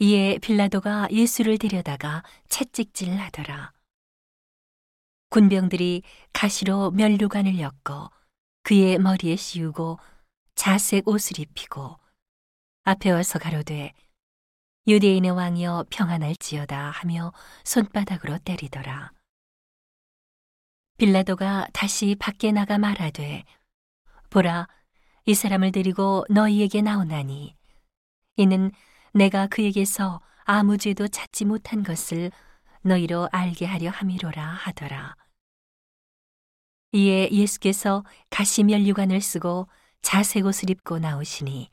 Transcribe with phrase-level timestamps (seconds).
[0.00, 3.72] 이에 빌라도가 예수를 데려다가 채찍질 하더라.
[5.30, 6.02] 군병들이
[6.32, 8.10] 가시로 면류관을 엮어
[8.62, 9.98] 그의 머리에 씌우고
[10.54, 11.98] 자색 옷을 입히고
[12.84, 13.92] 앞에 와서 가로되
[14.86, 17.32] 유대인의 왕이여 평안할지어다 하며
[17.64, 19.12] 손바닥으로 때리더라.
[20.98, 23.44] 빌라도가 다시 밖에 나가 말하되
[24.30, 24.68] 보라
[25.26, 27.56] 이 사람을 데리고 너희에게 나오나니
[28.36, 28.70] 이는
[29.14, 32.32] 내가 그에게서 아무 죄도 찾지 못한 것을
[32.82, 35.14] 너희로 알게 하려 함이로라 하더라.
[36.90, 39.68] 이에 예수께서 가시면류관을 쓰고
[40.02, 41.70] 자색 옷을 입고 나오시니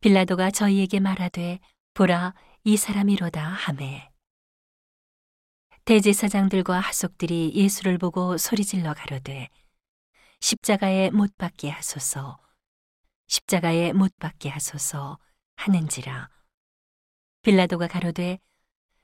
[0.00, 1.58] 빌라도가 저희에게 말하되
[1.94, 4.10] 보라 이 사람이로다 하매
[5.86, 9.48] 대제사장들과 하속들이 예수를 보고 소리질러 가로되
[10.40, 12.38] 십자가에 못 박게 하소서
[13.26, 15.18] 십자가에 못 박게 하소서
[15.56, 16.28] 하는지라
[17.42, 18.38] 빌라도가 가로되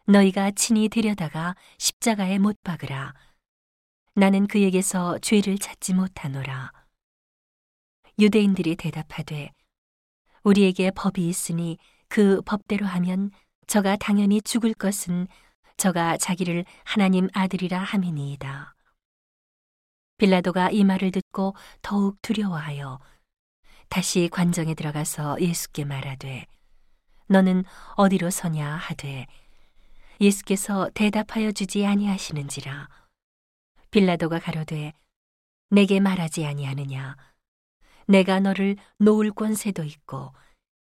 [0.06, 3.14] 너희가 친히 데려다가 십자가에 못 박으라
[4.14, 6.72] 나는 그에게서 죄를 찾지 못하노라
[8.18, 9.50] 유대인들이 대답하되
[10.44, 13.30] 우리에게 법이 있으니 그 법대로 하면
[13.66, 15.28] 저가 당연히 죽을 것은
[15.76, 18.74] 저가 자기를 하나님 아들이라 함이니이다.
[20.16, 22.98] 빌라도가 이 말을 듣고 더욱 두려워하여
[23.88, 26.46] 다시 관정에 들어가서 예수께 말하되
[27.28, 27.64] 너는
[27.96, 29.26] 어디로 서냐 하되
[30.20, 32.88] 예수께서 대답하여 주지 아니하시는지라.
[33.90, 34.92] 빌라도가 가로되
[35.70, 37.16] 내게 말하지 아니하느냐?
[38.06, 40.32] 내가 너를 놓을 권세도 있고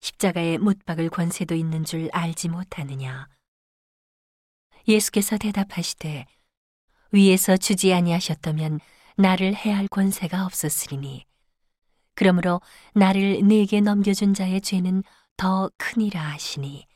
[0.02, 3.28] 십자가에 못 박을 권세도 있는 줄 알지 못하느냐?
[4.88, 6.26] 예수께서 대답하시되
[7.12, 8.80] 위에서 주지 아니하셨다면
[9.18, 11.26] 나를 해할 권세가 없었으리니.
[12.16, 12.62] 그러므로
[12.94, 15.04] 나를 네게 넘겨준 자의 죄는
[15.38, 16.88] 더 크니라 하시니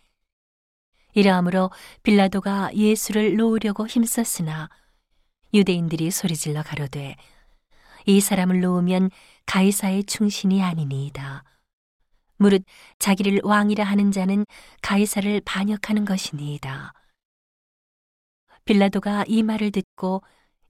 [1.13, 1.69] 이러함으로
[2.03, 4.69] 빌라도가 예수를 놓으려고 힘썼으나
[5.53, 7.15] 유대인들이 소리질러 가로되
[8.05, 9.11] 이 사람을 놓으면
[9.45, 11.43] 가이사의 충신이 아니니이다.
[12.37, 12.63] 무릇
[12.97, 14.45] 자기를 왕이라 하는 자는
[14.81, 16.93] 가이사를 반역하는 것이니이다.
[18.65, 20.23] 빌라도가 이 말을 듣고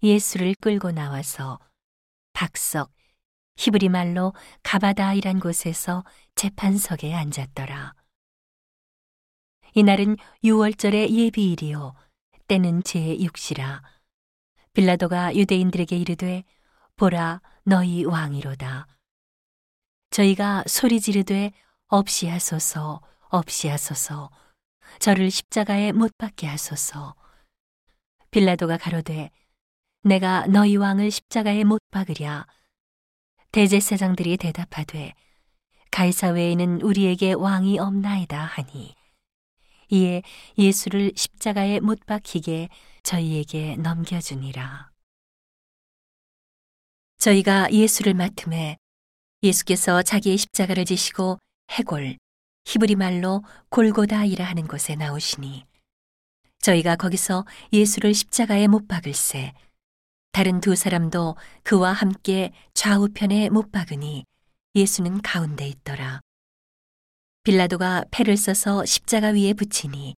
[0.03, 1.59] 예수를 끌고 나와서
[2.33, 2.91] 박석,
[3.57, 6.03] 히브리 말로 가바다이란 곳에서
[6.35, 7.93] 재판석에 앉았더라.
[9.73, 11.93] 이날은 유월절의 예비일이요.
[12.47, 13.81] 때는 제6시라.
[14.73, 16.43] 빌라도가 유대인들에게 이르되
[16.95, 18.87] 보라 너희 왕이로다.
[20.09, 21.51] 저희가 소리 지르되
[21.87, 24.29] 없이 하소서 없이 하소서.
[24.99, 27.15] 저를 십자가에 못 박게 하소서.
[28.31, 29.29] 빌라도가 가로되
[30.03, 32.45] 내가 너희 왕을 십자가에 못 박으랴
[33.51, 35.13] 대제사장들이 대답하되
[35.91, 38.95] 가이사 외에는 우리에게 왕이 없나이다 하니
[39.89, 40.21] 이에
[40.57, 42.69] 예수를 십자가에 못 박히게
[43.03, 44.89] 저희에게 넘겨주니라.
[47.17, 48.77] 저희가 예수를 맡음에
[49.43, 51.37] 예수께서 자기의 십자가를 지시고
[51.71, 52.17] 해골,
[52.65, 55.65] 히브리 말로 골고다이라 하는 곳에 나오시니
[56.61, 59.51] 저희가 거기서 예수를 십자가에 못 박을세
[60.31, 64.23] 다른 두 사람도 그와 함께 좌우편에 못 박으니
[64.75, 66.21] 예수는 가운데 있더라.
[67.43, 70.15] 빌라도가 패를 써서 십자가 위에 붙이니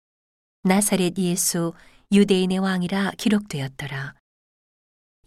[0.65, 1.73] 나사렛 예수
[2.13, 4.15] 유대인의 왕이라 기록되었더라.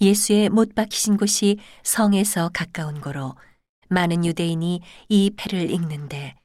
[0.01, 3.35] 예수의 못 박히신 곳이 성에서 가까운 고로
[3.89, 6.35] 많은 유대인이 이 패를 읽는데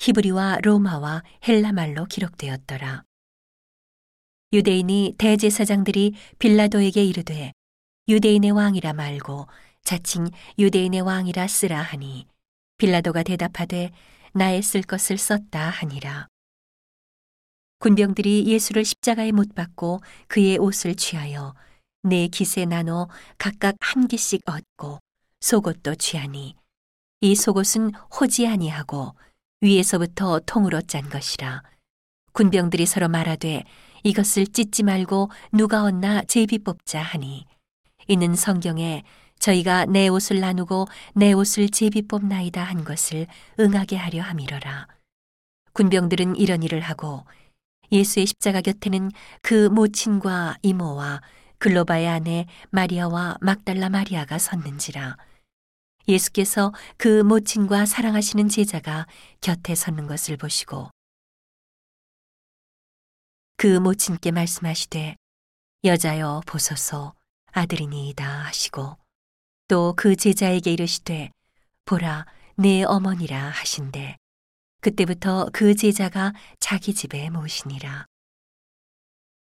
[0.00, 3.04] 히브리와 로마와 헬라말로 기록되었더라.
[4.52, 7.52] 유대인이 대제사장들이 빌라도에게 이르되
[8.08, 9.46] 유대인의 왕이라 말고
[9.84, 12.26] 자칭 유대인의 왕이라 쓰라 하니
[12.78, 13.90] 빌라도가 대답하되
[14.32, 16.26] 나의 쓸 것을 썼다 하니라.
[17.80, 21.54] 군병들이 예수를 십자가에 못 박고 그의 옷을 취하여
[22.02, 25.00] 네 깃에 나눠 각각 한 깃씩 얻고
[25.40, 26.56] 속옷도 취하니
[27.20, 29.14] 이 속옷은 호지 아니하고
[29.60, 31.62] 위에서부터 통으로 짠 것이라
[32.32, 33.64] 군병들이 서로 말하되
[34.02, 37.44] 이것을 찢지 말고 누가 얻나 제비 뽑자 하니
[38.08, 39.04] 이는 성경에
[39.38, 43.26] 저희가 내 옷을 나누고 내 옷을 제비 뽑나이다 한 것을
[43.60, 44.88] 응하게 하려 함이러라.
[45.74, 47.24] 군병들은 이런 일을 하고
[47.92, 49.10] 예수의 십자가 곁에는
[49.42, 51.20] 그 모친과 이모와
[51.58, 55.16] 글로바의 아내 마리아와 막달라 마리아가 섰는지라.
[56.08, 59.06] 예수께서 그 모친과 사랑하시는 제자가
[59.42, 60.90] 곁에 섰는 것을 보시고
[63.58, 65.16] 그 모친께 말씀하시되
[65.84, 67.17] 여자여 보소서
[67.52, 68.96] 아들이니이다 하시고
[69.68, 71.30] 또 그 제자에게 이르시되
[71.84, 74.16] 보라 내 어머니라 하신대
[74.80, 78.06] 그때부터 그 제자가 자기 집에 모시니라.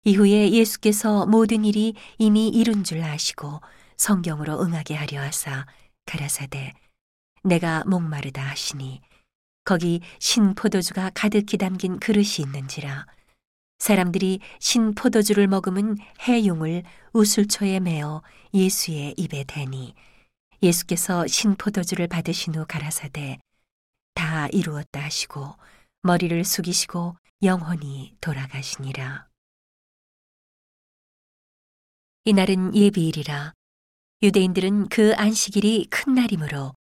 [0.03, 3.61] 이후에 예수께서 모든 일이 이미 이룬 줄 아시고
[3.97, 5.67] 성경으로 응하게 하려 하사
[6.05, 6.73] 가라사대
[7.43, 9.01] 내가 목마르다 하시니
[9.63, 13.05] 거기 신 포도주가 가득히 담긴 그릇이 있는지라
[13.81, 16.83] 사람들이 신 포도주를 먹으면 해용을
[17.13, 18.21] 우술초에 메어
[18.53, 19.95] 예수의 입에 대니
[20.61, 23.39] 예수께서 신 포도주를 받으신 후 가라사대
[24.13, 25.55] 다 이루었다 하시고
[26.03, 29.27] 머리를 숙이시고 영혼이 돌아가시니라.
[32.25, 33.53] 이날은 예비일이라
[34.21, 36.75] 유대인들은 그 안식일이 큰 날이므로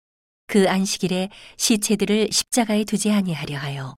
[0.49, 3.95] 그 안식일에 시체들을 십자가에 두지 아니하려 하여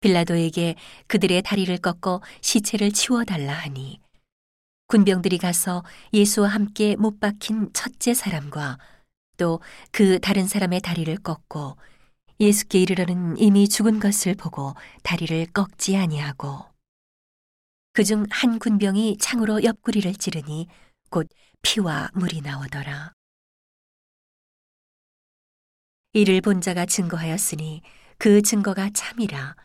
[0.00, 0.74] 빌라도에게
[1.06, 4.00] 그들의 다리를 꺾어 시체를 치워달라 하니
[4.88, 5.82] 군병들이 가서
[6.12, 8.78] 예수와 함께 못 박힌 첫째 사람과
[9.36, 9.60] 또
[9.92, 11.76] 그 다른 사람의 다리를 꺾고
[12.38, 16.64] 예수께 이르러는 이미 죽은 것을 보고 다리를 꺾지 아니하고
[17.92, 20.68] 그중 한 군병이 창으로 옆구리를 찌르니
[21.08, 21.28] 곧
[21.62, 23.12] 피와 물이 나오더라.
[26.12, 27.80] 이를 본 자가 증거하였으니
[28.18, 29.56] 그 증거가 참이라.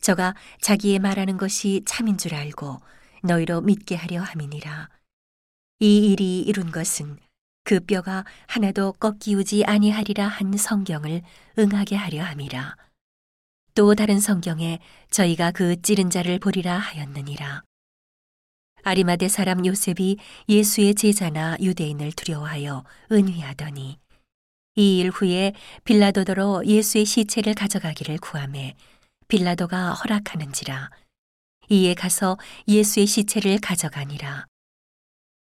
[0.00, 2.78] 저가 자기의 말하는 것이 참인 줄 알고
[3.22, 4.88] 너희로 믿게 하려 함이니라.
[5.80, 7.18] 이 일이 이룬 것은
[7.64, 11.22] 그 뼈가 하나도 꺾이우지 아니하리라 한 성경을
[11.58, 12.76] 응하게 하려 함이라.
[13.74, 14.78] 또 다른 성경에
[15.10, 17.62] 저희가 그 찌른 자를 보리라 하였느니라.
[18.84, 20.16] 아리마대 사람 요셉이
[20.48, 23.98] 예수의 제자나 유대인을 두려워하여 은휘하더니
[24.76, 25.52] 이 일 후에
[25.84, 28.76] 빌라도더로 예수의 시체를 가져가기를 구함에
[29.28, 30.90] 빌라도가 허락하는지라.
[31.68, 34.46] 이에 가서 예수의 시체를 가져가니라.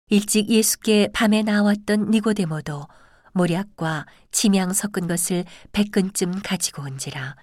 [0.10, 2.88] 일찍 예수께 밤에 나왔던 니고데모도
[3.34, 7.36] 모략과 침향 섞은 것을 백근쯤 가지고 온지라.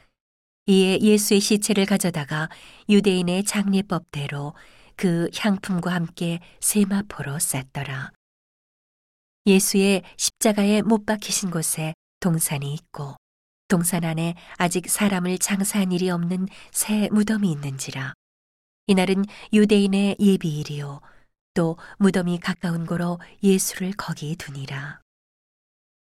[0.66, 2.48] 이에 예수의 시체를 가져다가
[2.88, 4.54] 유대인의 장례법대로
[4.96, 8.12] 그 향품과 함께 세마포로 쌌더라.
[9.46, 13.16] 예수의 십자가에 못 박히신 곳에 동산이 있고
[13.68, 18.14] 동산 안에 아직 사람을 장사한 일이 없는 새 무덤이 있는지라.
[18.86, 21.02] 이날은 유대인의 예비일이요.
[21.52, 25.00] 또 무덤이 가까운 고로 예수를 거기 두니라.